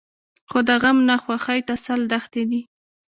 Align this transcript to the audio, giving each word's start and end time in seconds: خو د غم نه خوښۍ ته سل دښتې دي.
خو 0.49 0.59
د 0.67 0.69
غم 0.81 0.97
نه 1.09 1.15
خوښۍ 1.23 1.59
ته 1.67 1.73
سل 1.85 2.01
دښتې 2.11 2.43
دي. 2.49 2.61